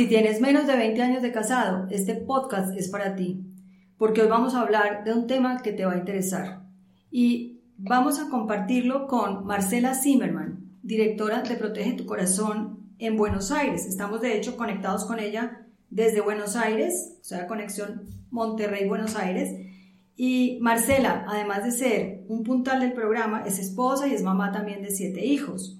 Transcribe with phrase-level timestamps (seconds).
[0.00, 3.44] Si tienes menos de 20 años de casado, este podcast es para ti,
[3.98, 6.62] porque hoy vamos a hablar de un tema que te va a interesar.
[7.10, 13.84] Y vamos a compartirlo con Marcela Zimmerman, directora de Protege tu Corazón en Buenos Aires.
[13.84, 19.54] Estamos de hecho conectados con ella desde Buenos Aires, o sea, conexión Monterrey-Buenos Aires.
[20.16, 24.80] Y Marcela, además de ser un puntal del programa, es esposa y es mamá también
[24.80, 25.78] de siete hijos.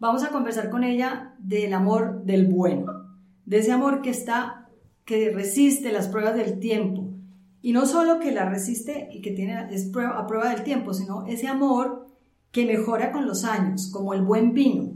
[0.00, 3.01] Vamos a conversar con ella del amor del bueno
[3.44, 4.68] de ese amor que está,
[5.04, 7.12] que resiste las pruebas del tiempo.
[7.60, 10.92] Y no solo que la resiste y que tiene, es prueba, a prueba del tiempo,
[10.94, 12.06] sino ese amor
[12.50, 14.94] que mejora con los años, como el buen vino.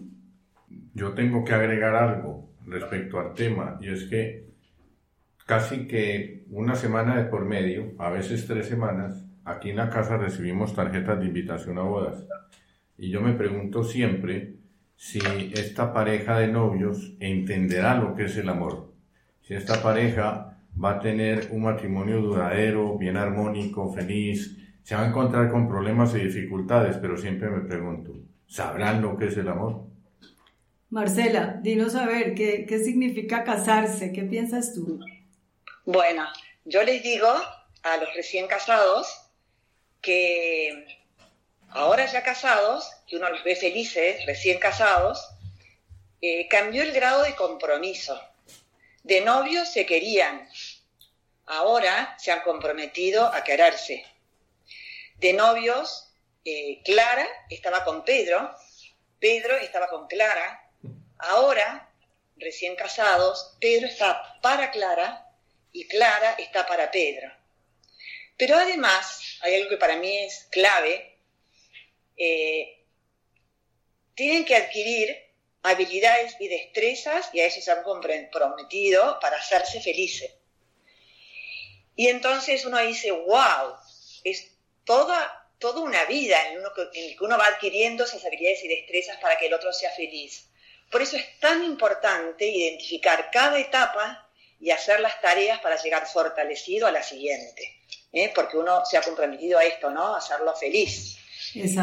[0.94, 4.46] Yo tengo que agregar algo respecto al tema, y es que
[5.46, 10.16] casi que una semana de por medio, a veces tres semanas, aquí en la casa
[10.16, 12.26] recibimos tarjetas de invitación a bodas.
[12.98, 14.55] Y yo me pregunto siempre
[14.96, 15.18] si
[15.54, 18.92] esta pareja de novios entenderá lo que es el amor,
[19.42, 25.08] si esta pareja va a tener un matrimonio duradero, bien armónico, feliz, se va a
[25.08, 28.12] encontrar con problemas y dificultades, pero siempre me pregunto,
[28.46, 29.84] ¿sabrán lo que es el amor?
[30.90, 34.12] Marcela, dinos a ver, ¿qué, qué significa casarse?
[34.12, 35.00] ¿Qué piensas tú?
[35.84, 36.24] Bueno,
[36.64, 37.28] yo les digo
[37.82, 39.06] a los recién casados
[40.00, 40.86] que
[41.70, 45.28] ahora ya casados, que uno los ve felices, recién casados,
[46.20, 48.20] eh, cambió el grado de compromiso.
[49.02, 50.48] De novios se querían,
[51.46, 54.04] ahora se han comprometido a quererse.
[55.16, 56.12] De novios,
[56.44, 58.54] eh, Clara estaba con Pedro,
[59.18, 60.70] Pedro estaba con Clara,
[61.18, 61.90] ahora,
[62.36, 65.30] recién casados, Pedro está para Clara
[65.72, 67.30] y Clara está para Pedro.
[68.36, 71.15] Pero además, hay algo que para mí es clave,
[72.16, 72.84] eh,
[74.14, 75.16] tienen que adquirir
[75.62, 80.32] habilidades y destrezas y a eso se han comprometido para hacerse felices.
[81.94, 83.74] Y entonces uno dice, wow,
[84.24, 84.52] es
[84.84, 89.18] toda, toda una vida en, uno, en que uno va adquiriendo esas habilidades y destrezas
[89.18, 90.48] para que el otro sea feliz.
[90.90, 96.86] Por eso es tan importante identificar cada etapa y hacer las tareas para llegar fortalecido
[96.86, 97.82] a la siguiente.
[98.12, 98.30] ¿eh?
[98.34, 100.14] Porque uno se ha comprometido a esto, ¿no?
[100.14, 101.18] A hacerlo feliz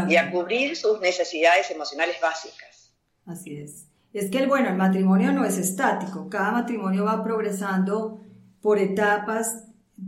[0.09, 2.93] y a cubrir sus necesidades emocionales básicas.
[3.25, 3.87] Así es.
[4.13, 8.21] Es que el bueno, el matrimonio no es estático, cada matrimonio va progresando
[8.61, 9.65] por etapas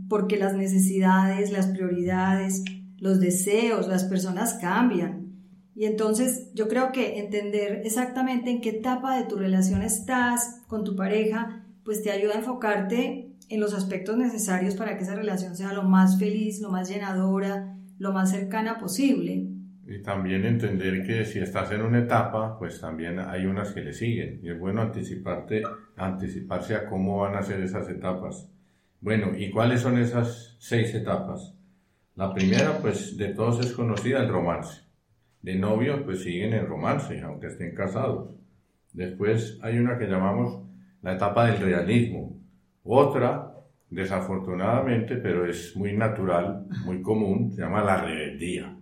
[0.08, 2.62] porque las necesidades, las prioridades,
[2.98, 5.26] los deseos, las personas cambian.
[5.74, 10.84] Y entonces yo creo que entender exactamente en qué etapa de tu relación estás con
[10.84, 15.56] tu pareja, pues te ayuda a enfocarte en los aspectos necesarios para que esa relación
[15.56, 19.48] sea lo más feliz, lo más llenadora, lo más cercana posible.
[19.88, 23.92] Y también entender que si estás en una etapa, pues también hay unas que le
[23.92, 24.40] siguen.
[24.42, 25.62] Y es bueno anticiparte,
[25.96, 28.50] anticiparse a cómo van a ser esas etapas.
[29.00, 31.54] Bueno, ¿y cuáles son esas seis etapas?
[32.16, 34.82] La primera, pues de todos es conocida, el romance.
[35.40, 38.30] De novios, pues siguen el romance, aunque estén casados.
[38.92, 40.64] Después hay una que llamamos
[41.02, 42.40] la etapa del realismo.
[42.82, 43.54] Otra,
[43.88, 48.76] desafortunadamente, pero es muy natural, muy común, se llama la rebeldía.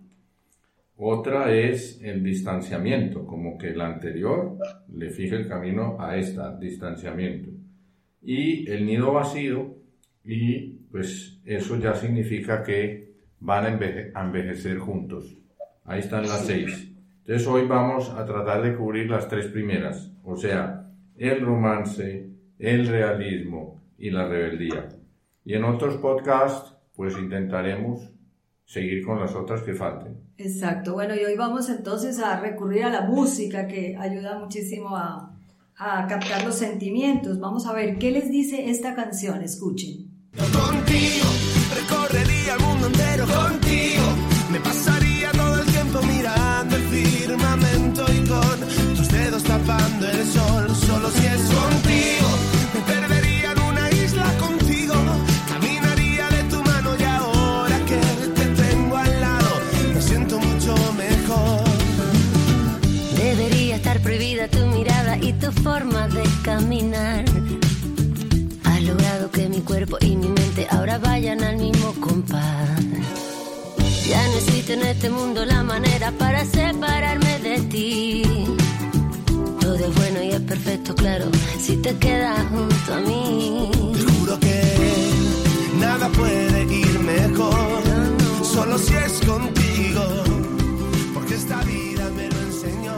[0.97, 4.57] Otra es el distanciamiento, como que el anterior
[4.93, 7.49] le fije el camino a esta, distanciamiento.
[8.21, 9.75] Y el nido vacío,
[10.23, 15.35] y pues eso ya significa que van a, envejecer juntos.
[15.83, 16.91] Ahí están las seis.
[17.19, 22.87] Entonces hoy vamos a tratar de cubrir las tres primeras, o sea, el romance, el
[22.87, 24.87] realismo y la rebeldía.
[25.43, 28.14] Y en otros podcasts, pues intentaremos
[28.65, 30.17] seguir con las otras que falten.
[30.37, 35.33] Exacto, bueno, y hoy vamos entonces a recurrir a la música que ayuda muchísimo a,
[35.77, 37.39] a captar los sentimientos.
[37.39, 40.11] Vamos a ver qué les dice esta canción, escuchen.
[40.35, 41.27] Contigo
[41.73, 44.03] recorrería el mundo entero, contigo
[44.51, 50.44] me pasaría todo el tiempo mirando el firmamento y con tus dedos tapando el sol,
[74.75, 78.23] en este mundo la manera para separarme de ti.
[79.61, 81.25] Todo es bueno y es perfecto, claro,
[81.59, 83.69] si te quedas junto a mí.
[83.93, 84.61] Te juro que
[85.79, 87.81] nada puede ir mejor,
[88.43, 90.03] solo si es contigo,
[91.13, 92.97] porque esta vida me lo enseñó.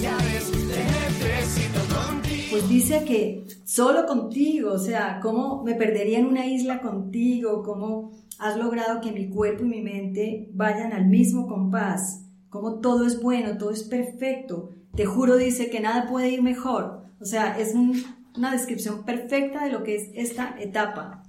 [0.00, 2.46] Ya ves, te necesito contigo.
[2.50, 7.62] Pues dice que solo contigo, o sea, ¿cómo me perdería en una isla contigo?
[7.62, 12.24] ¿Cómo has logrado que mi cuerpo y mi mente vayan al mismo compás?
[12.48, 14.70] ¿Cómo todo es bueno, todo es perfecto?
[14.94, 17.02] Te juro, dice que nada puede ir mejor.
[17.20, 18.02] O sea, es un-
[18.34, 21.22] una descripción perfecta de lo que es esta etapa.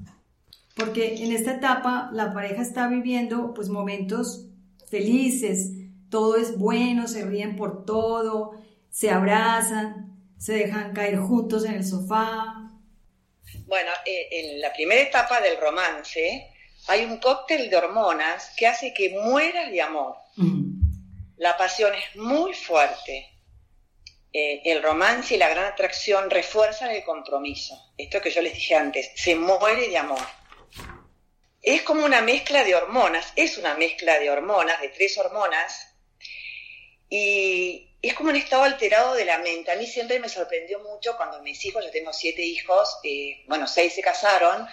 [0.77, 4.47] Porque en esta etapa la pareja está viviendo pues momentos
[4.89, 5.73] felices,
[6.09, 8.51] todo es bueno, se ríen por todo,
[8.89, 10.06] se abrazan,
[10.37, 12.45] se dejan caer juntos en el sofá.
[13.65, 16.51] Bueno, eh, en la primera etapa del romance
[16.87, 20.15] hay un cóctel de hormonas que hace que mueras de amor.
[21.37, 23.29] La pasión es muy fuerte.
[24.33, 27.93] Eh, el romance y la gran atracción refuerzan el compromiso.
[27.97, 30.21] Esto que yo les dije antes, se muere de amor.
[31.61, 35.86] Es como una mezcla de hormonas, es una mezcla de hormonas, de tres hormonas,
[37.09, 39.71] y es como un estado alterado de la mente.
[39.71, 43.67] A mí siempre me sorprendió mucho cuando mis hijos, yo tengo siete hijos, eh, bueno,
[43.67, 44.67] seis se casaron,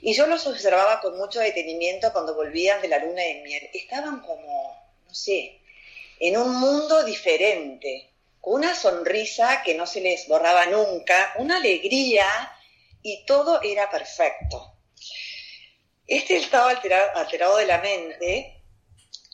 [0.00, 3.70] y yo los observaba con mucho detenimiento cuando volvían de la luna de miel.
[3.72, 4.76] Estaban como,
[5.06, 5.60] no sé,
[6.18, 12.26] en un mundo diferente, con una sonrisa que no se les borraba nunca, una alegría
[13.02, 14.74] y todo era perfecto.
[16.06, 18.60] Este estado alterado, alterado de la mente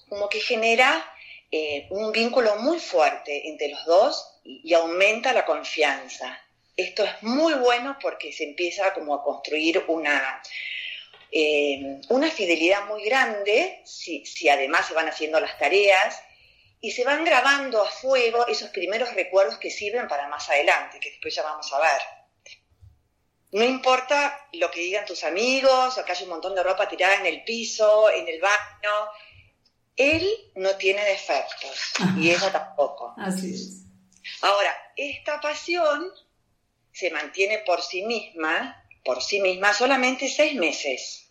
[0.08, 1.04] como que genera
[1.50, 6.38] eh, un vínculo muy fuerte entre los dos y, aumenta la confianza.
[6.76, 10.42] Esto es muy bueno porque se empieza como a construir una,
[11.32, 16.22] eh, una fidelidad muy grande, si, si además se van haciendo las tareas,
[16.80, 21.10] y se van grabando a fuego esos primeros recuerdos que sirven para más adelante, que
[21.10, 22.02] después ya vamos a ver.
[23.50, 27.26] No importa lo que digan tus amigos, que haya un montón de ropa tirada en
[27.26, 29.10] el piso, en el baño,
[29.98, 33.14] él no tiene defectos y ella tampoco.
[33.18, 33.82] Así es.
[34.40, 36.10] Ahora, esta pasión
[36.92, 41.30] se mantiene por sí misma, por sí misma, solamente seis meses.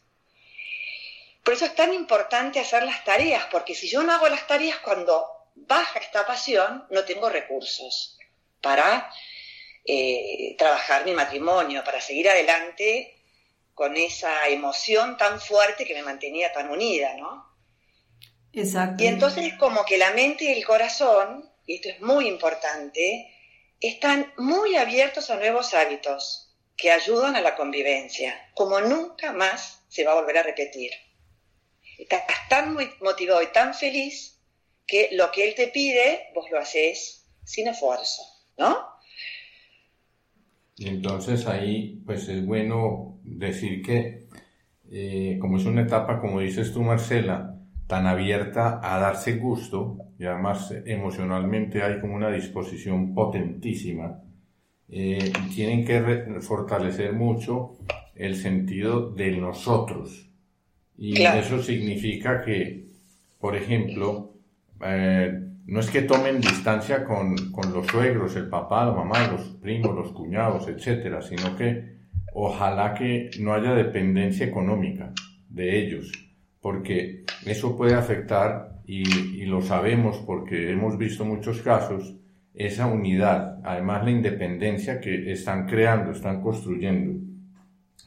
[1.44, 4.80] Por eso es tan importante hacer las tareas, porque si yo no hago las tareas
[4.80, 5.26] cuando
[5.56, 8.18] baja esta pasión, no tengo recursos
[8.62, 9.10] para
[9.86, 13.18] eh, trabajar mi matrimonio, para seguir adelante
[13.74, 17.48] con esa emoción tan fuerte que me mantenía tan unida, ¿no?
[18.58, 19.04] Exacto.
[19.04, 23.32] Y entonces como que la mente y el corazón, y esto es muy importante,
[23.80, 30.04] están muy abiertos a nuevos hábitos que ayudan a la convivencia, como nunca más se
[30.04, 30.90] va a volver a repetir.
[32.00, 34.42] Estás tan muy motivado y tan feliz
[34.88, 38.24] que lo que él te pide, vos lo haces sin esfuerzo,
[38.58, 38.88] ¿no?
[40.78, 44.28] Y entonces ahí, pues es bueno decir que,
[44.92, 47.57] eh, como es una etapa, como dices tú, Marcela,
[47.88, 54.20] tan abierta a darse gusto, y además emocionalmente hay como una disposición potentísima,
[54.90, 57.78] eh, tienen que fortalecer mucho
[58.16, 60.30] el sentido de nosotros.
[60.98, 61.40] Y Claro.
[61.40, 62.88] eso significa que,
[63.40, 64.34] por ejemplo,
[64.84, 69.42] eh, no es que tomen distancia con, con los suegros, el papá, la mamá, los
[69.62, 71.98] primos, los cuñados, etcétera, sino que
[72.34, 75.12] ojalá que no haya dependencia económica
[75.50, 76.12] de ellos,
[76.68, 82.14] porque eso puede afectar, y, lo sabemos porque hemos visto muchos casos,
[82.54, 87.22] esa unidad, además la independencia que están creando, están construyendo,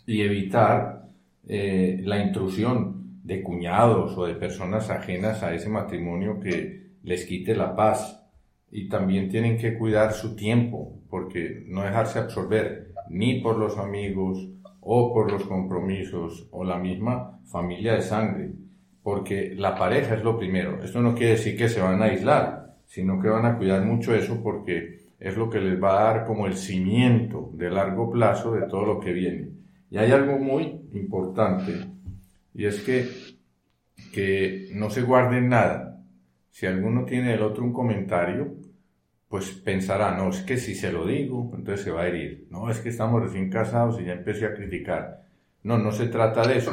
[0.07, 1.09] y evitar
[1.49, 7.57] eh, la intrusión de cuñados o de personas ajenas a ese matrimonio que les quite
[7.57, 8.23] la paz.
[8.71, 14.51] Y también tienen que cuidar su tiempo, porque no dejarse absorber ni por los amigos
[14.81, 18.53] o por los compromisos o la misma familia de sangre,
[19.03, 20.83] porque la pareja es lo primero.
[20.83, 24.15] Esto no quiere decir que se van a aislar, sino que van a cuidar mucho
[24.15, 28.53] eso porque es lo que les va a dar como el cimiento de largo plazo
[28.53, 29.51] de todo lo que viene.
[29.91, 31.73] Y hay algo muy importante,
[32.55, 33.07] y es que,
[34.13, 36.03] que no se guarden nada.
[36.51, 38.55] Si alguno tiene del otro un comentario,
[39.31, 42.49] pues pensará, no, es que si se lo digo, entonces se va a herir.
[42.51, 45.23] No, es que estamos recién casados y ya empecé a criticar.
[45.63, 46.73] No, no se trata de eso.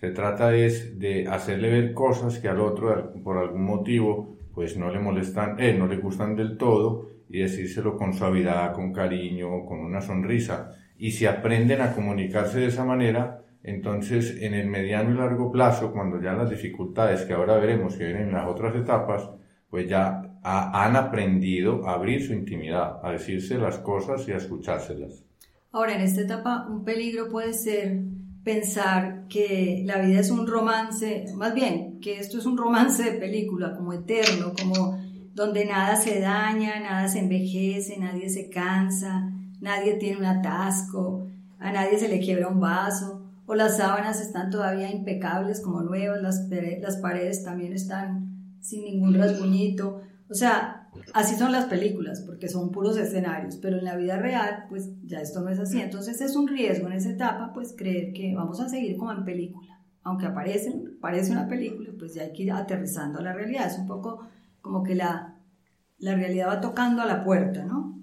[0.00, 4.90] Se trata es de hacerle ver cosas que al otro, por algún motivo, pues no
[4.90, 9.78] le molestan, eh, no le gustan del todo, y decírselo con suavidad, con cariño, con
[9.78, 10.72] una sonrisa.
[10.98, 15.92] Y si aprenden a comunicarse de esa manera, Entonces, en el mediano y largo plazo,
[15.92, 19.30] cuando ya las dificultades que ahora veremos que vienen en las otras etapas,
[19.70, 25.22] pues ya han aprendido a abrir su intimidad, a decirse las cosas y a escuchárselas.
[25.70, 28.02] Ahora, en esta etapa, un peligro puede ser
[28.44, 33.12] pensar que la vida es un romance, más bien, que esto es un romance de
[33.12, 34.98] película, como eterno, como
[35.32, 41.26] donde nada se daña, nada se envejece, nadie se cansa, nadie tiene un atasco,
[41.58, 46.20] a nadie se le quiebra un vaso, o las sábanas están todavía impecables como nuevas,
[46.20, 46.48] las,
[46.80, 50.02] las paredes también están sin ningún rasguñito.
[50.32, 54.64] O sea, así son las películas, porque son puros escenarios, pero en la vida real,
[54.70, 55.78] pues ya esto no es así.
[55.78, 59.26] Entonces es un riesgo en esa etapa, pues creer que vamos a seguir como en
[59.26, 59.78] película.
[60.02, 60.72] Aunque aparece,
[61.02, 63.66] parece una película, pues ya hay que ir aterrizando a la realidad.
[63.66, 64.26] Es un poco
[64.62, 65.36] como que la,
[65.98, 68.01] la realidad va tocando a la puerta, ¿no?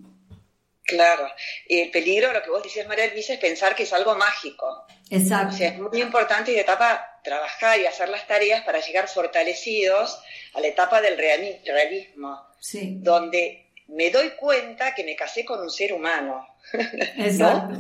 [0.90, 1.28] Claro,
[1.68, 4.88] y el peligro, lo que vos decías, María Elvisa, es pensar que es algo mágico.
[5.12, 5.54] Exacto.
[5.54, 10.20] O sea, es muy importante en etapa trabajar y hacer las tareas para llegar fortalecidos
[10.56, 12.98] a la etapa del realismo, sí.
[13.02, 16.48] donde me doy cuenta que me casé con un ser humano.
[17.18, 17.80] Exacto.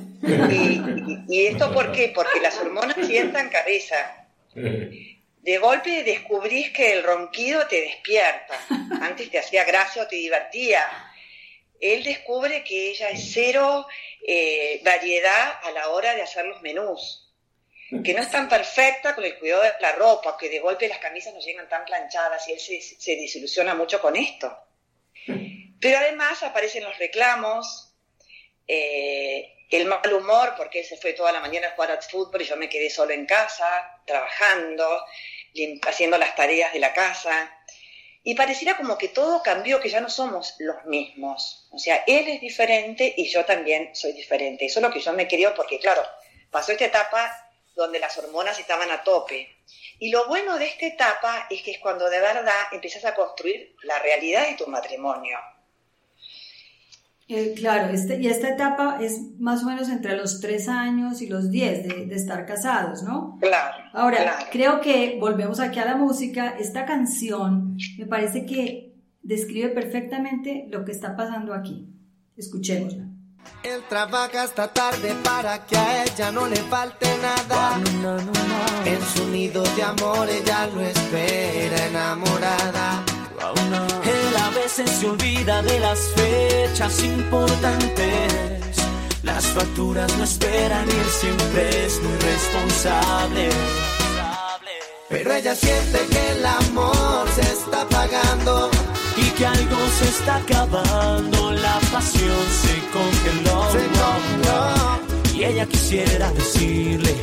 [0.51, 2.11] Y, esto por qué?
[2.13, 4.27] Porque las hormonas sientan cabeza.
[4.53, 8.55] De golpe descubrís que el ronquido te despierta.
[9.01, 10.81] Antes te hacía gracia o te divertía.
[11.79, 13.87] Él descubre que ella es cero
[14.25, 17.25] eh, variedad a la hora de hacer los menús
[18.03, 20.99] que no es tan perfecta con el cuidado de la ropa, que de golpe las
[20.99, 24.55] camisas no llegan tan planchadas y él se, se desilusiona mucho con esto.
[25.81, 27.93] Pero además aparecen los reclamos,
[28.67, 32.41] eh, el mal humor, porque él se fue toda la mañana a jugar al fútbol
[32.41, 35.03] y yo me quedé solo en casa, trabajando,
[35.87, 37.55] haciendo las tareas de la casa.
[38.29, 41.67] Y pareciera como que todo cambió, que ya no somos los mismos.
[41.71, 44.67] O sea, él es diferente y yo también soy diferente.
[44.67, 46.03] Eso es lo que yo me quería porque, claro,
[46.51, 49.49] pasó esta etapa donde las hormonas estaban a tope.
[49.97, 53.75] Y lo bueno de esta etapa es que es cuando de verdad empiezas a construir
[53.81, 55.39] la realidad de tu matrimonio.
[57.31, 61.27] Eh, claro, este, y esta etapa es más o menos entre los tres años y
[61.27, 63.37] los diez de, estar casados, ¿no?
[63.39, 63.83] Claro.
[63.93, 66.55] Ahora, creo que volvemos aquí a la música.
[66.57, 71.87] Esta canción me parece que describe perfectamente lo que está pasando aquí.
[72.35, 73.05] Escuchémosla.
[73.63, 77.79] Él trabaja hasta tarde para que a ella no le falte nada.
[78.85, 83.05] En su nido de amor ella lo espera enamorada.
[83.55, 88.33] Él a veces se olvida de las fechas importantes.
[89.23, 93.49] Las facturas no esperan y él siempre es muy responsable.
[95.09, 98.69] Pero ella siente que el amor se está apagando
[99.17, 103.71] y que algo se está acabando, la pasión se congeló.
[103.71, 107.15] Se Y ella quisiera decirle,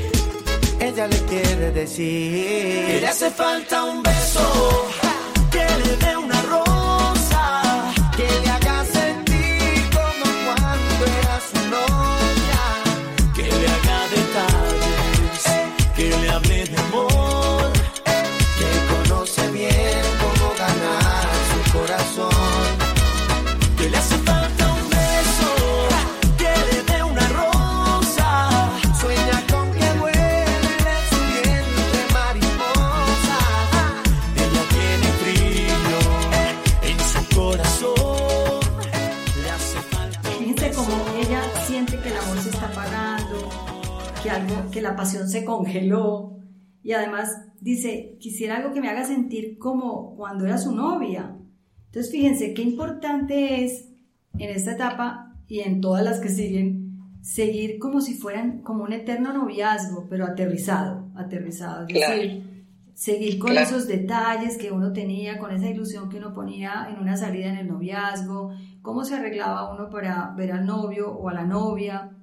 [0.80, 4.88] ella le quiere decir, que le hace falta un beso,
[5.76, 6.35] que le dé una
[44.86, 46.38] la pasión se congeló.
[46.82, 51.36] Y además dice, quisiera algo que me haga sentir como cuando era su novia.
[51.86, 53.88] Entonces, fíjense qué importante es
[54.38, 56.86] en esta etapa y en todas las que siguen,
[57.22, 61.86] seguir como si fueran como un eterno noviazgo, pero aterrizado, aterrizado.
[61.88, 62.64] Es decir,
[62.94, 67.16] seguir con esos detalles que uno tenía, con esa ilusión que uno ponía en una
[67.16, 71.44] salida en el noviazgo, cómo se arreglaba uno para ver al novio o a la
[71.44, 72.15] novia,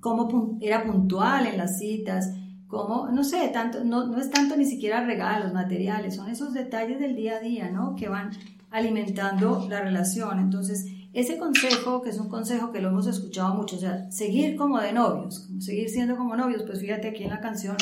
[0.00, 2.34] cómo era puntual en las citas,
[2.66, 7.00] cómo, no sé, tanto, no, no es tanto ni siquiera regalos materiales, son esos detalles
[7.00, 7.94] del día a día, ¿no?
[7.96, 8.30] Que van
[8.70, 10.38] alimentando la relación.
[10.38, 14.56] Entonces, ese consejo, que es un consejo que lo hemos escuchado mucho, o sea, seguir
[14.56, 17.76] como de novios, seguir siendo como novios, pues fíjate aquí en la canción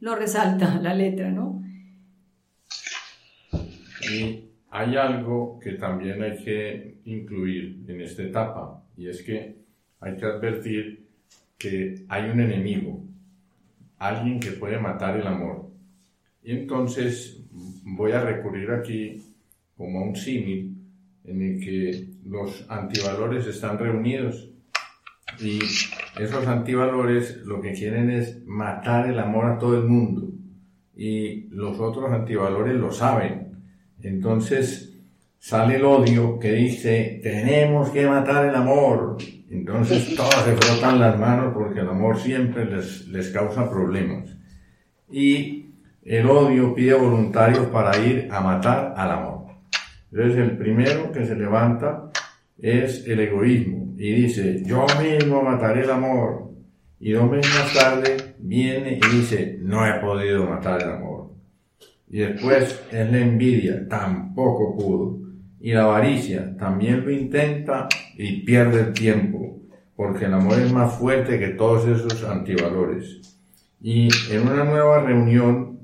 [0.00, 1.62] lo resalta la letra, ¿no?
[4.10, 9.60] Y hay algo que también hay que incluir en esta etapa, y es que
[10.00, 11.09] hay que advertir
[11.60, 13.04] que hay un enemigo,
[13.98, 15.70] alguien que puede matar el amor.
[16.42, 17.44] Y entonces
[17.84, 19.22] voy a recurrir aquí
[19.76, 20.74] como a un símil
[21.24, 24.48] en el que los antivalores están reunidos
[25.38, 25.58] Y
[26.18, 30.32] esos antivalores lo que quieren es matar el amor a todo el mundo.
[30.96, 33.62] Y los otros antivalores lo saben.
[34.02, 34.98] Entonces
[35.38, 39.18] sale el odio que dice, tenemos que matar el amor.
[39.50, 44.36] Entonces todos se frotan las manos porque el amor siempre les, les causa problemas.
[45.10, 49.40] Y el odio pide voluntarios para ir a matar al amor.
[50.12, 52.10] Entonces el primero que se levanta
[52.58, 56.50] es el egoísmo y dice, yo mismo mataré el amor.
[56.98, 61.30] Y dos meses más tarde viene y dice, no he podido matar el amor.
[62.08, 65.18] Y después es la envidia, tampoco pudo.
[65.60, 69.39] Y la avaricia también lo intenta y pierde el tiempo,
[70.00, 73.20] porque el amor es más fuerte que todos esos antivalores.
[73.82, 75.78] Y en una nueva reunión,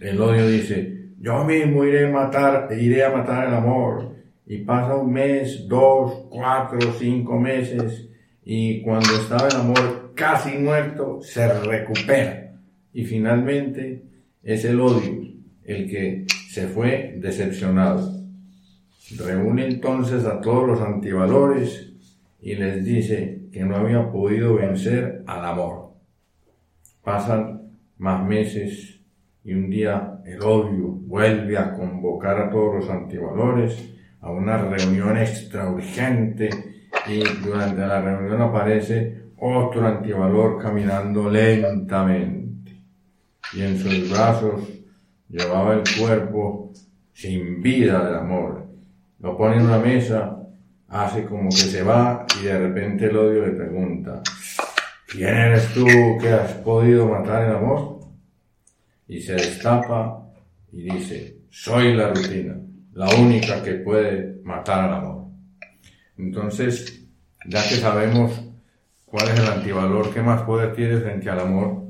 [0.00, 4.16] el odio dice, yo mismo iré a matar, el amor.
[4.44, 8.08] Y pasa un mes, dos, cuatro, cinco meses,
[8.44, 12.56] y cuando estaba el amor casi muerto, se recupera.
[12.92, 14.02] Y finalmente
[14.42, 15.28] es el odio
[15.62, 18.20] el que se fue decepcionado.
[19.16, 21.88] Reúne entonces a todos los antivalores
[22.40, 25.92] y les dice que no había podido vencer al amor.
[27.02, 29.00] Pasan más meses
[29.44, 35.16] y un día el odio vuelve a convocar a todos los antivalores a una reunión
[35.16, 36.50] extra urgente
[37.06, 42.82] y durante la reunión aparece otro antivalor caminando lentamente
[43.54, 44.68] y en sus brazos
[45.28, 46.72] llevaba el cuerpo
[47.12, 48.68] sin vida del amor
[49.20, 50.37] lo pone en una mesa,
[50.88, 54.22] hace como que se va y de repente el odio le pregunta,
[55.06, 55.86] ¿quién eres tú
[56.20, 58.00] que has podido matar el amor?
[59.06, 60.30] Y se destapa
[60.72, 62.56] y dice, soy la rutina,
[62.92, 65.28] la única que puede matar al amor.
[66.16, 67.06] Entonces,
[67.46, 68.42] ya que sabemos
[69.04, 71.84] cuál es el antivalor que más poder tiene frente al amor,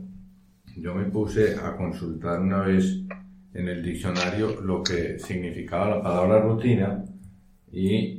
[0.76, 3.02] yo me puse a consultar una vez
[3.54, 7.04] en el diccionario lo que significaba la palabra rutina
[7.72, 8.17] y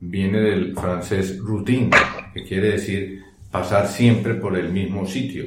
[0.00, 1.90] viene del francés routine,
[2.34, 5.44] que quiere decir pasar siempre por el mismo sitio.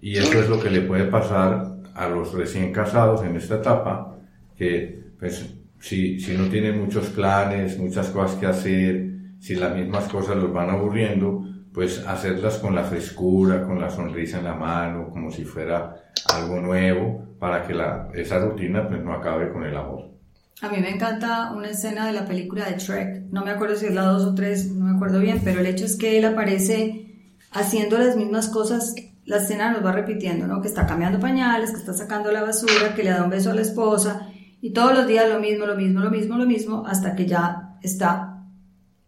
[0.00, 4.16] Y eso es lo que le puede pasar a los recién casados en esta etapa,
[4.56, 9.08] que pues, si, si no tienen muchos planes, muchas cosas que hacer,
[9.40, 14.38] si las mismas cosas los van aburriendo, pues hacerlas con la frescura, con la sonrisa
[14.38, 15.94] en la mano, como si fuera
[16.34, 20.17] algo nuevo, para que la, esa rutina pues no acabe con el amor.
[20.60, 23.86] A mí me encanta una escena de la película de Shrek, no me acuerdo si
[23.86, 26.24] es la 2 o 3, no me acuerdo bien, pero el hecho es que él
[26.24, 30.60] aparece haciendo las mismas cosas, la escena nos va repitiendo, ¿no?
[30.60, 33.54] Que está cambiando pañales, que está sacando la basura, que le da un beso a
[33.54, 34.28] la esposa,
[34.60, 37.76] y todos los días lo mismo, lo mismo, lo mismo, lo mismo, hasta que ya
[37.80, 38.44] está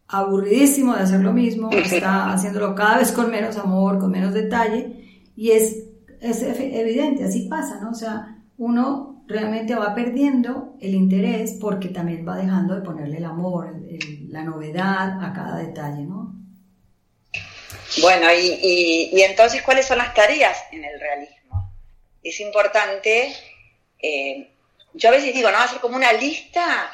[0.07, 5.33] aburridísimo de hacer lo mismo, está haciéndolo cada vez con menos amor, con menos detalle,
[5.35, 5.85] y es,
[6.21, 7.91] es evidente, así pasa, ¿no?
[7.91, 13.25] O sea, uno realmente va perdiendo el interés porque también va dejando de ponerle el
[13.25, 13.75] amor,
[14.29, 16.35] la novedad a cada detalle, ¿no?
[18.01, 21.73] Bueno, y, entonces, ¿cuáles son las tareas en el realismo?
[22.23, 23.35] Es importante,
[24.03, 24.51] eh,
[24.95, 25.59] yo a veces digo, ¿no?
[25.59, 26.93] Hacer como una lista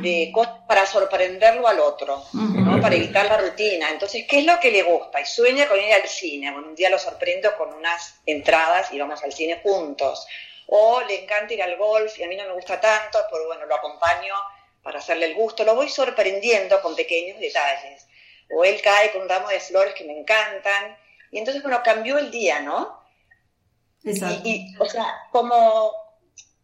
[0.00, 2.80] de cosas para sorprenderlo al otro, ¿no?
[2.80, 3.90] Para evitar la rutina.
[3.90, 5.20] Entonces, ¿qué es lo que le gusta?
[5.20, 6.50] Y sueña con ir al cine.
[6.52, 10.26] Bueno, un día lo sorprendo con unas entradas y vamos al cine juntos
[10.66, 13.66] o le encanta ir al golf y a mí no me gusta tanto, pues bueno,
[13.66, 14.34] lo acompaño
[14.82, 18.06] para hacerle el gusto, lo voy sorprendiendo con pequeños detalles.
[18.50, 20.96] O él cae con un ramo de flores que me encantan.
[21.30, 23.00] Y entonces, bueno, cambió el día, ¿no?
[24.04, 24.42] Exacto.
[24.44, 25.92] Y, o sea, como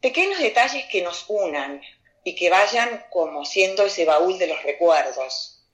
[0.00, 1.80] pequeños detalles que nos unan
[2.24, 5.64] y que vayan como siendo ese baúl de los recuerdos.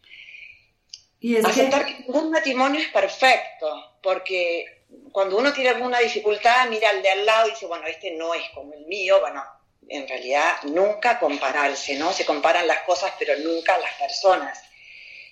[1.18, 1.96] Y Aceptar que...
[1.96, 4.73] que ningún matrimonio es perfecto, porque
[5.12, 8.34] cuando uno tiene alguna dificultad, mira al de al lado y dice, bueno, este no
[8.34, 9.44] es como el mío, bueno,
[9.88, 12.12] en realidad nunca compararse, ¿no?
[12.12, 14.60] Se comparan las cosas, pero nunca las personas.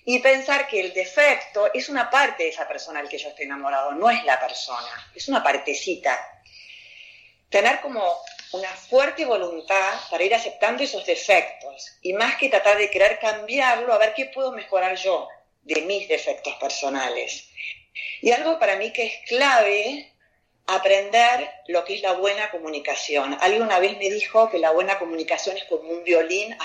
[0.05, 3.45] Y pensar que el defecto es una parte de esa persona al que yo estoy
[3.45, 6.19] enamorado, no es la persona, es una partecita.
[7.49, 8.03] Tener como
[8.53, 13.93] una fuerte voluntad para ir aceptando esos defectos y más que tratar de querer cambiarlo,
[13.93, 15.27] a ver qué puedo mejorar yo
[15.61, 17.49] de mis defectos personales.
[18.21, 20.13] Y algo para mí que es clave,
[20.65, 23.37] aprender lo que es la buena comunicación.
[23.41, 26.55] Alguien una vez me dijo que la buena comunicación es como un violín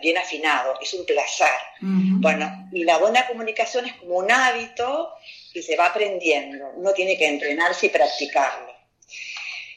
[0.00, 1.48] bien afinado, es un placer.
[1.80, 5.12] Bueno, y la buena comunicación es como un hábito
[5.52, 8.72] que se va aprendiendo, uno tiene que entrenarse y practicarlo.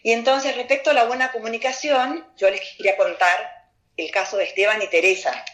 [0.03, 4.81] Y entonces, respecto a la buena comunicación, yo les quería contar el caso de Esteban
[4.81, 5.45] y Teresa.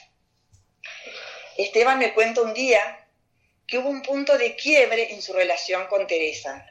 [1.57, 3.07] Esteban me cuenta un día
[3.69, 6.65] que hubo un punto de quiebre en su relación con Teresa,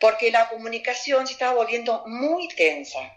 [0.00, 3.16] porque la comunicación se estaba volviendo muy tensa.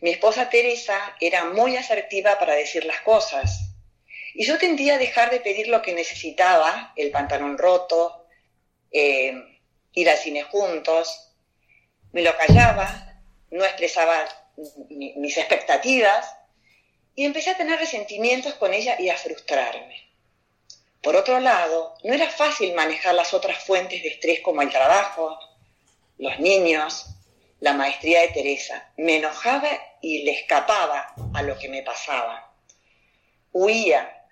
[0.00, 3.60] Mi esposa Teresa era muy asertiva para decir las cosas,
[4.34, 8.26] y yo tendía a dejar de pedir lo que necesitaba, el pantalón roto,
[8.90, 9.34] eh,
[9.92, 11.32] ir al cine juntos,
[12.12, 14.28] me lo callaba, no expresaba
[14.88, 16.34] mis expectativas,
[17.14, 20.07] y empecé a tener resentimientos con ella y a frustrarme.
[21.02, 25.38] Por otro lado, no era fácil manejar las otras fuentes de estrés como el trabajo,
[26.18, 27.06] los niños,
[27.60, 28.92] la maestría de Teresa.
[28.96, 29.68] Me enojaba
[30.00, 32.52] y le escapaba a lo que me pasaba.
[33.52, 34.26] Huía.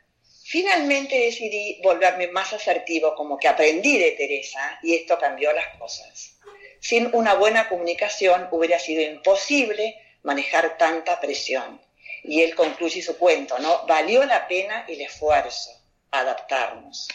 [0.45, 6.37] Finalmente decidí volverme más asertivo, como que aprendí de Teresa y esto cambió las cosas.
[6.81, 11.81] Sin una buena comunicación hubiera sido imposible manejar tanta presión.
[12.25, 13.87] Y él concluye su cuento, ¿no?
[13.87, 17.09] Valió la pena el esfuerzo adaptarnos.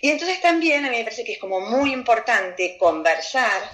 [0.00, 3.70] Y entonces también a mí me parece que es como muy importante conversar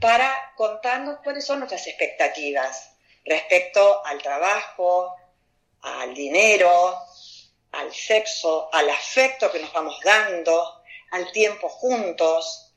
[0.00, 2.92] para contarnos cuáles son nuestras expectativas
[3.24, 5.14] respecto al trabajo,
[5.82, 6.96] al dinero,
[7.72, 10.82] al sexo, al afecto que nos vamos dando,
[11.12, 12.74] al tiempo juntos,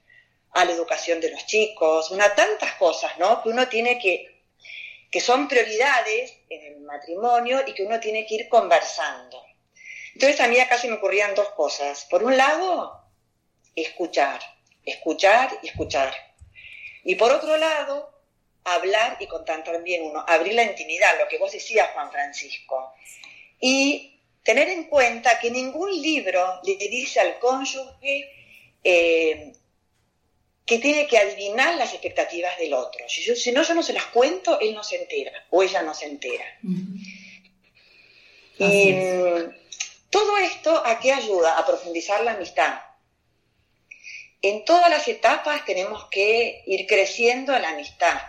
[0.52, 3.44] a la educación de los chicos, una tantas cosas, ¿no?
[3.44, 4.44] Que uno tiene que,
[5.12, 9.44] que son prioridades en el matrimonio y que uno tiene que ir conversando.
[10.16, 12.08] Entonces a mí acá se me ocurrían dos cosas.
[12.10, 13.04] Por un lado,
[13.76, 14.40] escuchar,
[14.86, 16.16] escuchar y escuchar.
[17.04, 18.10] Y por otro lado,
[18.64, 22.94] hablar y contar también uno, abrir la intimidad, lo que vos decías, Juan Francisco.
[23.60, 28.32] Y tener en cuenta que ningún libro le dice al cónyuge
[28.84, 29.54] eh,
[30.66, 33.04] que tiene que adivinar las expectativas del otro.
[33.10, 35.94] Si, si, no, yo no se las cuento, él no se entera o ella no
[35.94, 36.46] se entera.
[38.58, 38.94] Y
[40.16, 41.58] todo esto a qué ayuda?
[41.58, 42.80] A profundizar la amistad.
[44.42, 48.22] En todas las etapas tenemos que ir creciendo en la amistad.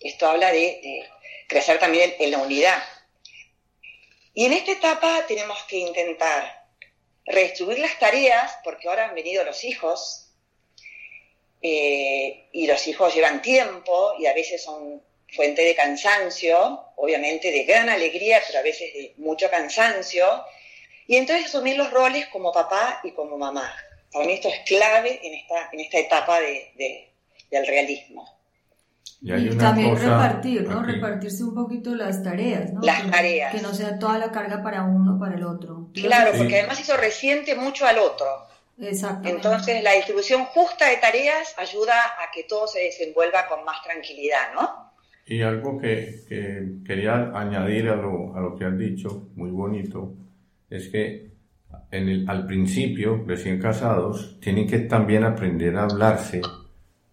[0.00, 1.06] Esto habla de,
[1.46, 2.82] crecer también en la unidad.
[4.32, 6.64] Y en esta etapa tenemos que intentar
[7.26, 10.30] redistribuir las tareas, porque ahora han venido los hijos,
[11.60, 17.64] eh, y los hijos llevan tiempo y a veces son fuente de cansancio, obviamente de
[17.64, 20.46] gran alegría, pero a veces de mucho cansancio,
[21.10, 23.68] y entonces asumir los roles como papá y como mamá.
[24.12, 27.10] Para mí esto es clave en esta, en esta etapa de,
[27.50, 28.32] del realismo.
[29.20, 30.84] Y, también repartir, ¿no?
[30.84, 32.80] Repartirse un poquito las tareas, ¿no?
[32.82, 33.52] Las tareas.
[33.52, 35.88] Que no sea toda la carga para uno, para el otro.
[35.94, 38.26] Claro, porque además eso resiente mucho al otro.
[38.78, 39.28] Exacto.
[39.28, 41.92] Entonces la distribución justa de tareas ayuda
[42.22, 44.92] a que todo se desenvuelva con más tranquilidad, ¿no?
[45.26, 50.14] Y algo que, que quería añadir a lo, a lo que has dicho, muy bonito,
[50.70, 51.30] es que
[51.90, 56.40] en el, al principio, recién casados, tienen que también aprender a hablarse.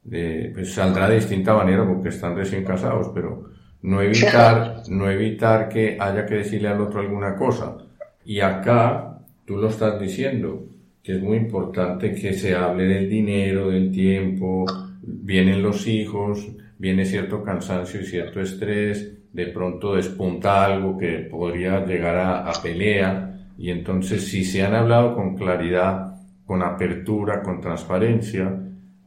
[0.03, 3.49] De, pues saldrá de distinta manera porque están recién casados, pero
[3.81, 7.77] no evitar, no evitar que haya que decirle al otro alguna cosa.
[8.23, 10.65] Y acá tú lo estás diciendo,
[11.03, 14.65] que es muy importante que se hable del dinero, del tiempo,
[15.01, 21.85] vienen los hijos, viene cierto cansancio y cierto estrés, de pronto despunta algo que podría
[21.85, 26.15] llegar a, a pelea y entonces si se han hablado con claridad,
[26.45, 28.55] con apertura, con transparencia,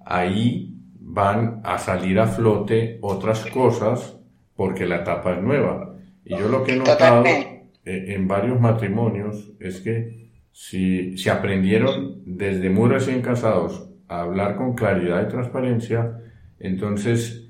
[0.05, 4.19] ahí van a salir a flote otras cosas
[4.57, 5.95] porque la etapa es nueva.
[6.25, 12.23] Y yo lo que he notado eh, en varios matrimonios es que si, si aprendieron
[12.27, 16.19] desde muy recién casados a hablar con claridad y transparencia,
[16.59, 17.47] entonces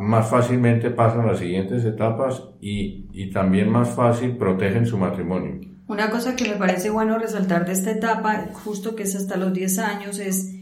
[0.00, 5.73] más fácilmente pasan las siguientes etapas y, y también más fácil protegen su matrimonio.
[5.86, 9.52] Una cosa que me parece bueno resaltar de esta etapa, justo que es hasta los
[9.52, 10.52] 10 años, es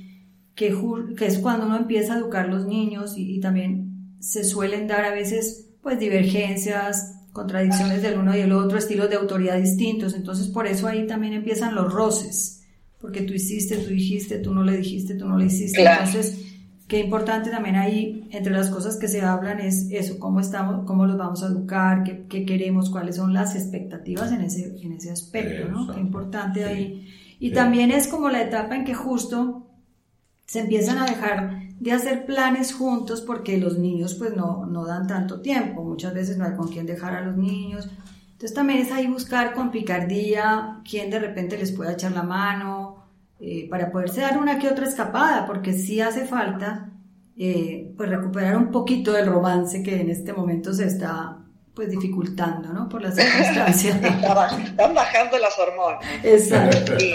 [0.54, 0.76] que,
[1.16, 5.04] que es cuando uno empieza a educar a los niños y, también se suelen dar
[5.04, 10.14] a veces pues divergencias, contradicciones del uno y del otro, estilos de autoridad distintos.
[10.14, 12.62] Entonces por eso ahí también empiezan los roces,
[13.00, 15.82] porque tú hiciste, tú dijiste, tú no le dijiste, tú no le hiciste.
[15.82, 16.51] Entonces
[16.92, 21.06] Qué importante también ahí, entre las cosas que se hablan, es eso, cómo estamos, cómo
[21.06, 25.10] los vamos a educar, qué, qué queremos, cuáles son las expectativas en ese, en ese
[25.10, 25.90] aspecto, ¿no?
[25.90, 27.08] Qué importante ahí.
[27.40, 29.70] Y también es como la etapa en que justo
[30.44, 35.06] se empiezan a dejar de hacer planes juntos porque los niños pues no, no dan
[35.06, 37.88] tanto tiempo, muchas veces no hay con quién dejar a los niños.
[38.32, 42.91] Entonces también es ahí buscar con picardía quién de repente les pueda echar la mano,
[43.44, 46.90] eh, para poderse dar una que otra escapada, porque sí hace falta
[47.36, 51.38] eh, pues recuperar un poquito del romance que en este momento se está
[51.74, 52.88] pues dificultando, ¿no?
[52.88, 53.96] Por las circunstancias.
[54.64, 56.04] Están bajando las hormonas.
[56.22, 56.92] Exacto.
[56.98, 57.14] Sí.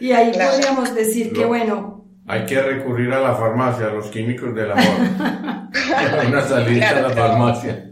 [0.00, 0.50] Y ahí Claro.
[0.50, 4.84] podríamos decir que, bueno, Hay que recurrir a la farmacia, a los químicos del amor.
[6.28, 7.28] Una salida a la Claro, claro.
[7.30, 7.90] farmacia.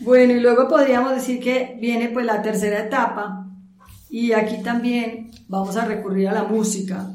[0.00, 3.45] Bueno, y luego podríamos decir que viene pues la tercera etapa
[4.08, 7.12] y aquí también vamos a recurrir a la música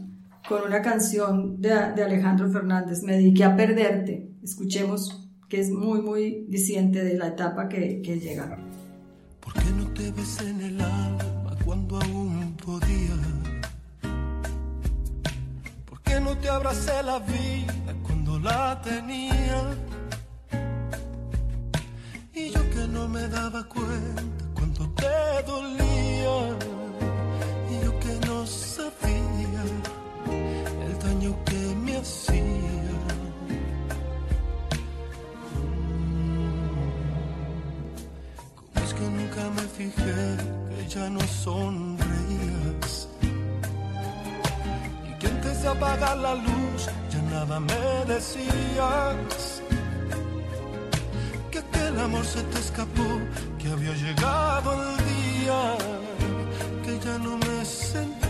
[0.48, 4.30] con una canción de, de Alejandro Fernández, Me dediqué a perderte.
[4.44, 8.58] Escuchemos que es muy, muy diciente de la etapa que, que llega.
[9.40, 13.18] ¿Por qué no te ves en el alma cuando aún podía?
[15.86, 19.76] ¿Por qué no te abracé la vida cuando la tenía?
[22.34, 24.24] Y yo que no me daba cuenta
[24.54, 26.81] cuando te dolía.
[28.52, 29.64] Sabía
[30.86, 32.44] el daño que me hacía.
[38.56, 40.38] ¿Cómo es que nunca me fijé
[40.70, 43.08] que ya no sonreías?
[45.10, 49.62] Y que antes de apagar la luz ya nada me decías.
[51.52, 53.10] Que aquel amor se te escapó,
[53.60, 55.78] que había llegado el día,
[56.84, 58.21] que ya no me sentías,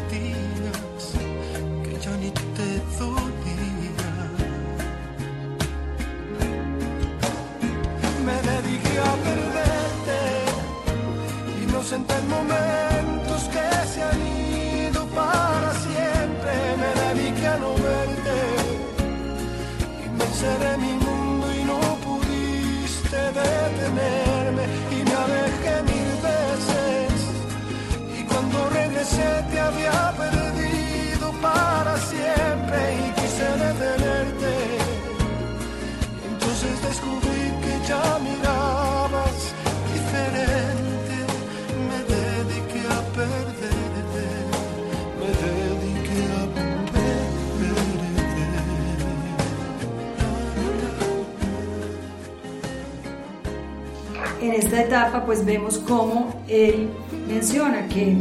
[54.41, 56.89] En esta etapa pues vemos cómo él
[57.27, 58.17] menciona que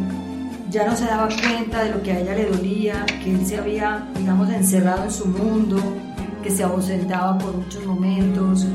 [0.71, 3.57] ya no se daba cuenta de lo que a ella le dolía, que él se
[3.57, 5.79] había, digamos, encerrado en su mundo,
[6.43, 8.67] que se ausentaba por muchos momentos,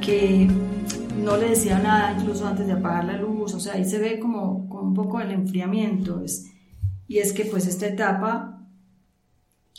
[0.00, 0.48] que
[1.22, 4.18] no le decía nada incluso antes de apagar la luz, o sea, ahí se ve
[4.18, 6.22] como, como un poco el enfriamiento.
[6.22, 6.52] es-
[7.08, 8.52] y es que pues esta etapa,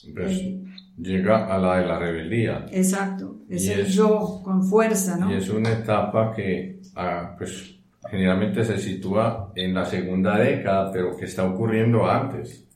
[0.06, 0.63] Eh.
[0.97, 2.65] Llega a la de la rebeldía.
[2.71, 5.31] exacto, es Y el es- yo con fuerza, ¿no?
[5.31, 7.75] Y es una etapa que ah, pues,
[8.10, 12.67] generalmente se sitúa en la segunda década, pero que está ocurriendo antes,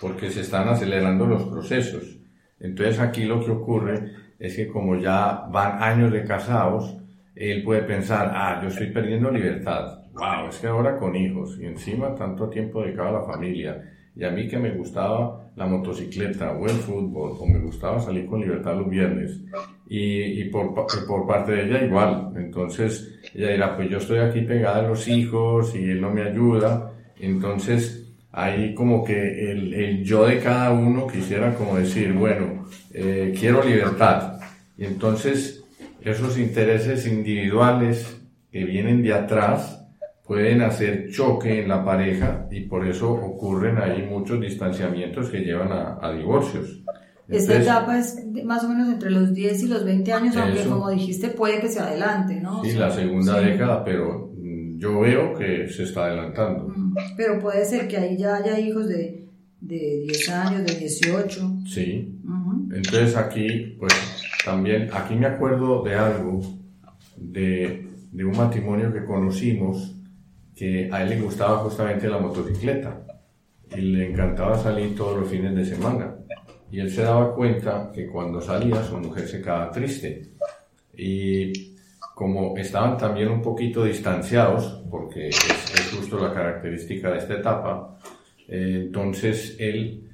[0.00, 2.18] porque se están acelerando los procesos.
[2.60, 6.96] Entonces aquí lo que ocurre es que como ya van años de casados,
[7.34, 9.98] él puede pensar, ah, yo estoy perdiendo libertad.
[10.14, 13.80] Wow, es que ahora con hijos y encima tanto tiempo dedicado a la familia.
[14.16, 18.26] Y a mí que me gustaba la motocicleta o el fútbol, o me gustaba salir
[18.26, 19.40] con libertad los viernes.
[19.88, 22.32] Y, y por, por parte de ella igual.
[22.36, 26.22] Entonces ella dirá, pues yo estoy aquí pegada a los hijos y él no me
[26.22, 26.92] ayuda.
[27.18, 33.34] Entonces ahí como que el, el yo de cada uno quisiera como decir, bueno, eh,
[33.38, 34.38] quiero libertad.
[34.76, 35.64] Y entonces
[36.00, 38.20] esos intereses individuales
[38.52, 39.77] que vienen de atrás
[40.28, 45.72] pueden hacer choque en la pareja y por eso ocurren ahí muchos distanciamientos que llevan
[45.72, 46.82] a, a divorcios.
[47.28, 50.60] Esta Entonces, etapa es más o menos entre los 10 y los 20 años, aunque
[50.60, 50.70] Eso.
[50.70, 52.60] como dijiste puede que se adelante, ¿no?
[52.60, 53.44] O Sí, sea, la segunda sí.
[53.46, 56.68] década, pero mm, yo veo que se está adelantando.
[56.74, 59.26] Mm, Pero puede ser que ahí ya haya hijos de,
[59.60, 61.52] de 10 años, de 18.
[61.66, 62.18] Sí.
[62.24, 62.68] Ujú.
[62.74, 63.92] Entonces aquí, pues
[64.44, 66.40] también, aquí me acuerdo de algo,
[67.16, 69.94] de, de un matrimonio que conocimos,
[70.58, 73.00] que a él le gustaba justamente la motocicleta
[73.76, 76.16] y le encantaba salir todos los fines de semana.
[76.70, 80.32] Y él se daba cuenta que cuando salía su mujer se quedaba triste.
[80.96, 81.76] Y
[82.14, 85.36] como estaban también un poquito distanciados, porque es,
[85.74, 87.96] es justo la característica de esta etapa,
[88.48, 90.10] eh, entonces él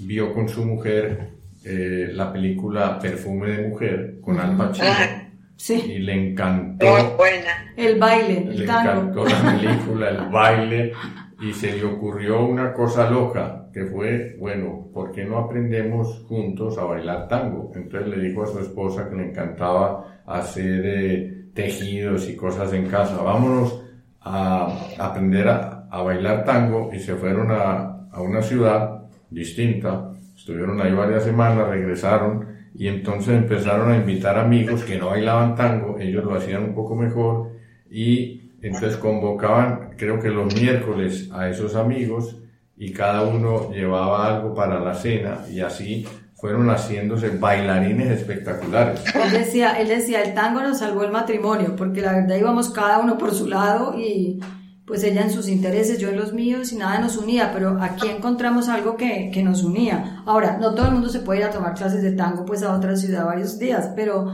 [0.00, 1.30] vio con su mujer
[1.64, 5.25] eh, la película Perfume de Mujer con Al Pacino Ah.
[5.56, 7.72] Sí, y le encantó Muy buena.
[7.76, 8.90] el baile, el le tango.
[9.02, 10.92] encantó la película, el baile,
[11.40, 16.78] y se le ocurrió una cosa loca, que fue, bueno, ¿por qué no aprendemos juntos
[16.78, 17.72] a bailar tango?
[17.74, 22.86] Entonces le dijo a su esposa que le encantaba hacer eh, tejidos y cosas en
[22.88, 23.82] casa, vámonos
[24.20, 30.80] a aprender a, a bailar tango, y se fueron a, a una ciudad distinta, estuvieron
[30.80, 32.45] ahí varias semanas, regresaron,
[32.78, 36.94] y entonces empezaron a invitar amigos que no bailaban tango, ellos lo hacían un poco
[36.94, 37.52] mejor,
[37.90, 42.36] y entonces convocaban, creo que los miércoles, a esos amigos
[42.76, 49.02] y cada uno llevaba algo para la cena y así fueron haciéndose bailarines espectaculares.
[49.14, 52.98] Él decía, él decía, el tango nos salvó el matrimonio, porque la verdad íbamos cada
[52.98, 54.40] uno por su lado y
[54.86, 58.08] pues ella en sus intereses, yo en los míos y nada nos unía, pero aquí
[58.08, 60.22] encontramos algo que, que nos unía.
[60.26, 62.74] Ahora, no todo el mundo se puede ir a tomar clases de tango pues a
[62.74, 64.32] otra ciudad varios días, pero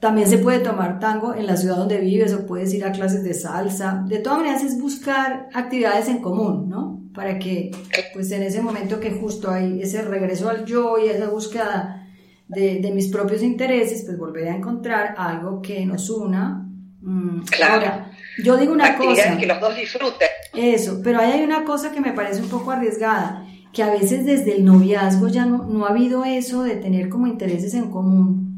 [0.00, 3.24] también se puede tomar tango en la ciudad donde vives o puedes ir a clases
[3.24, 4.04] de salsa.
[4.06, 7.00] De todas maneras es buscar actividades en común, ¿no?
[7.14, 7.70] para que
[8.12, 12.08] pues en ese momento que justo hay ese regreso al yo y esa búsqueda
[12.48, 16.66] de, de mis propios intereses, pues volver a encontrar algo que nos una.
[17.02, 18.06] Mm, claro.
[18.42, 19.36] yo digo una cosa.
[19.38, 20.28] que los dos disfruten.
[20.54, 24.24] Eso, pero ahí hay una cosa que me parece un poco arriesgada, que a veces
[24.24, 28.50] desde el noviazgo ya no, no ha habido eso de tener como intereses en común.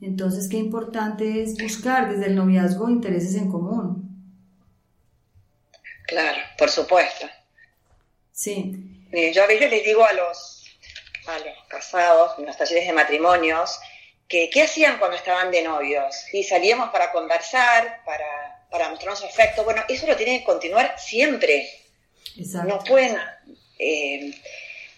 [0.00, 4.06] Entonces, qué importante es buscar desde el noviazgo intereses en común.
[6.06, 7.26] Claro, por supuesto.
[8.30, 9.06] Sí.
[9.12, 10.64] Eh, yo a veces les digo a los,
[11.26, 13.78] a los casados, en los talleres de matrimonios,
[14.28, 16.26] que qué hacían cuando estaban de novios.
[16.32, 19.64] Y salíamos para conversar, para, para mostrarnos afecto.
[19.64, 21.68] Bueno, eso lo tienen que continuar siempre.
[22.36, 22.68] Exacto.
[22.68, 23.16] No pueden,
[23.78, 24.34] eh,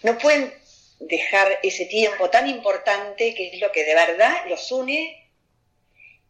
[0.02, 0.52] no pueden
[1.00, 5.30] dejar ese tiempo tan importante que es lo que de verdad los une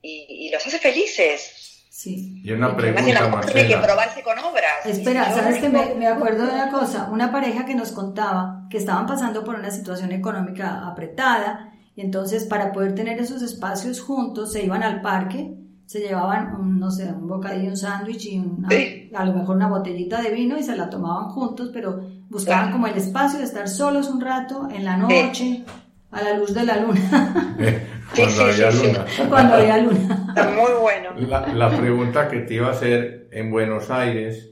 [0.03, 1.85] y, y los hace felices.
[1.91, 2.43] Sí.
[2.45, 3.83] Y una pregunta, el amor tiene que Marcela.
[3.83, 4.87] probarse con obras.
[4.87, 7.09] Espera, ¿sabes que me, me acuerdo de una cosa?
[7.11, 12.73] Una pareja que nos contaba que estaban pasando por una situación económica apretada entonces para
[12.73, 15.55] poder tener esos espacios juntos se iban al parque,
[15.87, 19.11] se llevaban, un, no sé, un bocadillo, un sándwich y una- Sí.
[19.15, 22.73] a lo mejor una botellita de vino y se la tomaban juntos, pero buscaban Claro.
[22.77, 25.65] como el espacio de estar solos un rato en la noche,
[26.11, 28.87] a la luz de la luna, Eh, Sí, cuando sí, había sí, sí.
[28.87, 29.05] luna.
[29.29, 30.25] cuando había luna.
[30.29, 31.11] Está muy bueno.
[31.29, 34.51] La, la pregunta que te iba a hacer en Buenos Aires,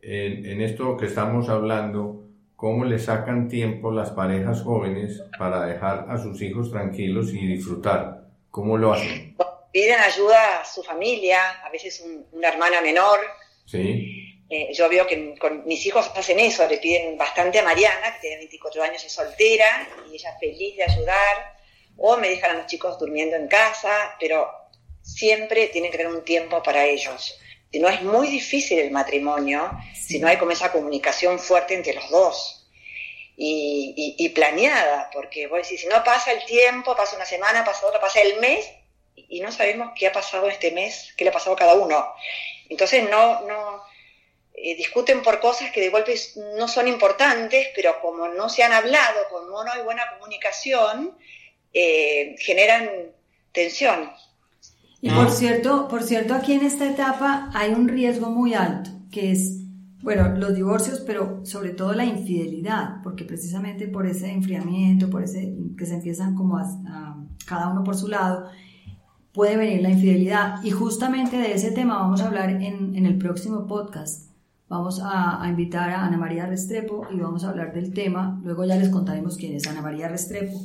[0.00, 2.27] en, en esto que estamos hablando,
[2.58, 8.24] ¿cómo le sacan tiempo las parejas jóvenes para dejar a sus hijos tranquilos y disfrutar?
[8.50, 9.36] ¿Cómo lo hacen?
[9.72, 13.20] Piden ayuda a su familia, a veces un- una hermana menor.
[13.64, 14.24] ¿Sí?
[14.50, 18.22] Eh, yo veo que con mis hijos hacen eso, le piden bastante a Mariana, que
[18.22, 21.54] tiene 24 años, es soltera, y ella feliz de ayudar,
[21.96, 24.48] o me dejan a los chicos durmiendo en casa, pero
[25.02, 27.38] siempre tienen que tener un tiempo para ellos.
[27.74, 32.08] No, es muy difícil el matrimonio, si no hay como esa comunicación fuerte entre los
[32.10, 32.54] dos.
[33.36, 37.64] Y, y- y planeada, porque vos decís, si no pasa el tiempo, pasa una semana,
[37.64, 38.68] pasa otra, pasa el mes,
[39.14, 42.12] y no sabemos qué ha pasado este mes, qué le ha pasado a cada uno.
[42.68, 43.82] Entonces no, no
[44.54, 46.14] eh, discuten por cosas que de golpe
[46.56, 51.16] no son importantes, pero como no se han hablado, como no hay buena comunicación,
[51.74, 53.12] eh, generan
[53.52, 54.12] tensión.
[55.00, 59.30] Y por cierto, por cierto, aquí en esta etapa hay un riesgo muy alto, que
[59.30, 59.60] es,
[60.02, 65.56] bueno, los divorcios, pero sobre todo la infidelidad, porque precisamente por ese enfriamiento, por ese
[65.76, 68.46] que se empiezan como a, a- cada uno por su lado,
[69.32, 70.62] puede venir la infidelidad.
[70.64, 74.28] Y justamente de ese tema vamos a hablar en, en el próximo podcast.
[74.68, 78.40] Vamos a, a invitar a Ana María Restrepo y vamos a hablar del tema.
[78.44, 80.58] Luego ya les contaremos quién es Ana María Restrepo.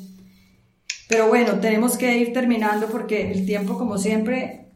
[1.09, 4.67] Pero bueno, tenemos que ir terminando porque el tiempo, como siempre,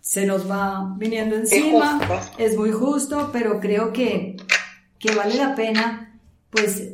[0.00, 1.98] se nos va viniendo encima.
[1.98, 2.34] justo.
[2.38, 4.36] Es muy justo, pero creo que,
[4.98, 6.18] que vale la pena,
[6.50, 6.92] pues,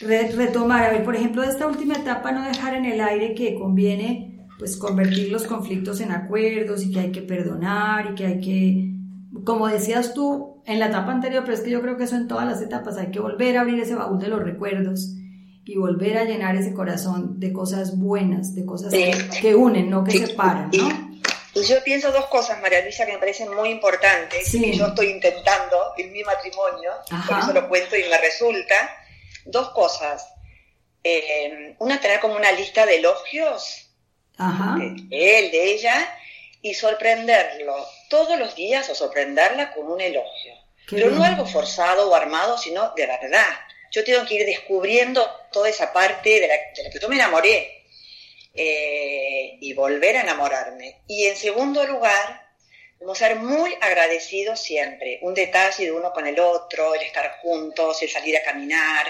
[0.00, 0.84] re- retomar.
[0.84, 4.46] A ver, por ejemplo, de esta última etapa, no dejar en el aire que conviene,
[4.58, 8.90] pues, convertir los conflictos en acuerdos y que hay que perdonar y que hay que,
[9.44, 12.26] como decías tú en la etapa anterior, pero es que yo creo que eso en
[12.26, 15.12] todas las etapas, hay que volver a abrir ese baúl de los recuerdos
[15.68, 19.10] y volver a llenar ese corazón de cosas buenas, de cosas Sí.
[19.40, 20.26] que, unen, no que Sí.
[20.26, 21.06] separan, ¿no?
[21.54, 24.60] y yo pienso dos cosas, María Luisa, que me parecen muy importantes, Sí.
[24.60, 27.28] que yo estoy intentando en mi matrimonio, Ajá.
[27.28, 28.74] por eso lo cuento y me resulta.
[29.46, 30.28] Dos cosas.
[31.02, 33.88] Eh, una, tener como una lista de elogios
[34.36, 34.76] Ajá.
[34.78, 36.08] de él, de ella,
[36.62, 37.74] y sorprenderlo
[38.10, 40.52] todos los días o sorprenderla con un elogio.
[40.88, 41.32] Qué Pero no bien.
[41.32, 43.46] algo forzado o armado, sino de verdad.
[43.96, 47.14] Yo tengo que ir descubriendo toda esa parte de la, de la que yo me
[47.14, 47.82] enamoré
[48.52, 51.00] eh, y volver a enamorarme.
[51.08, 52.46] Y en segundo lugar,
[52.98, 55.18] debemos ser muy agradecidos siempre.
[55.22, 59.06] Un detalle de uno con el otro, el estar juntos, el salir a caminar,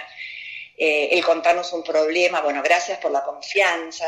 [0.79, 2.41] eh, el contarnos un problema.
[2.43, 4.07] Bueno, gracias por la confianza.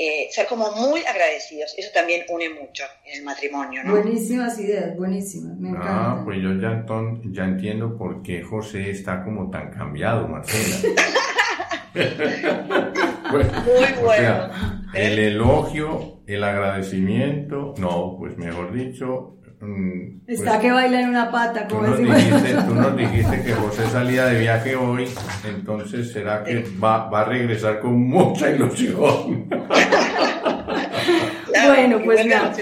[0.00, 1.74] Eh, ser como muy agradecidos.
[1.76, 3.90] Eso también une mucho en el matrimonio, ¿no?
[3.96, 5.88] Buenísimas ideas, buenísimas, me encanta.
[6.12, 10.76] Ah, pues yo ya, enton- ya entiendo por qué José está como tan cambiado, Marcela.
[13.30, 14.22] Pues, Muy o bueno.
[14.22, 21.08] sea, el elogio, el agradecimiento, no, pues mejor dicho, mm, pues, Está que baila en
[21.10, 22.42] una pata, tú, como nos decimos.
[22.42, 25.08] dijiste, tú nos dijiste que José salía de viaje hoy,
[25.44, 29.48] entonces será que va, va a regresar con mucha ilusión.
[31.50, 32.52] Claro, Bueno, pues nada.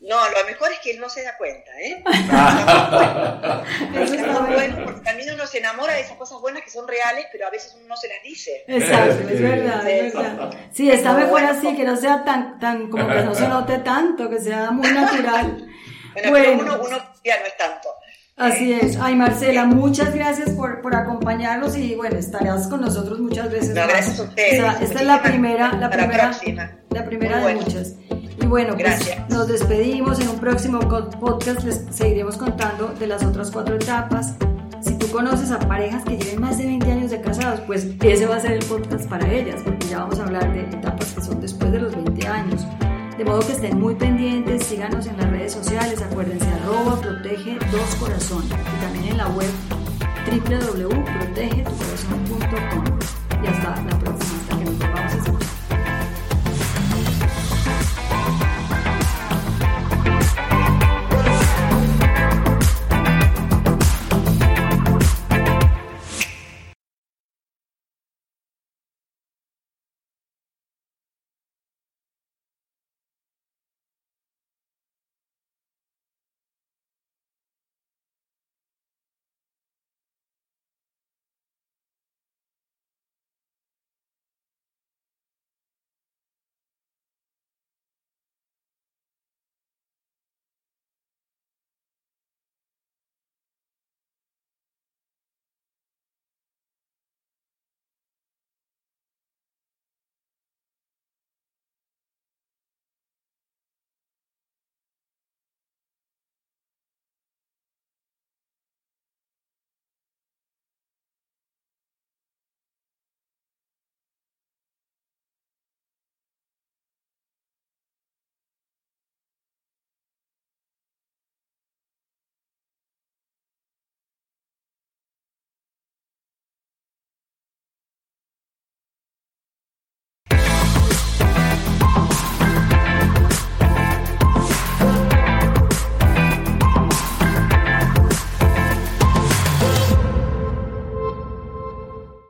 [0.00, 2.02] No, lo mejor es que él no se da cuenta, ¿eh?
[4.02, 4.54] Eso está bueno.
[4.54, 7.50] bueno, porque también uno se enamora de esas cosas buenas que son reales, pero a
[7.50, 8.64] veces uno no se las dice.
[8.66, 9.42] Exacto, es Sí.
[9.42, 10.50] verdad, es verdad.
[10.72, 14.28] Sí, está mejor así, que no sea tan, tan, como que no se note tanto,
[14.28, 15.68] que sea muy natural.
[16.12, 16.44] Bueno, Bueno.
[16.58, 17.88] pero uno, uno ya no es tanto.
[18.36, 18.96] Así es.
[19.00, 23.82] Ay, Marcela, muchas gracias por, por acompañarnos y bueno, estarás con nosotros muchas veces No,
[23.82, 23.88] más.
[23.90, 24.52] gracias a ustedes.
[24.58, 26.70] O sea, esta es la primera, la la primera, próxima.
[26.90, 27.66] la primera Muy de bueno.
[27.66, 27.94] muchas.
[28.40, 29.28] Y bueno, pues Gracias.
[29.28, 30.18] nos despedimos.
[30.18, 34.34] En un próximo podcast les seguiremos contando de las otras cuatro etapas.
[34.80, 38.26] Si tú conoces a parejas que lleven más de 20 años de casados, pues ese
[38.26, 41.20] va a ser el podcast para ellas, porque ya vamos a hablar de etapas que
[41.20, 42.66] son después de los 20 años.
[43.16, 47.94] De modo que estén muy pendientes, síganos en las redes sociales, acuérdense, arroba protege dos
[48.00, 49.50] corazón y también en la web
[50.26, 52.84] www.protegetucorazon.com.
[53.42, 54.21] Y hasta la próxima.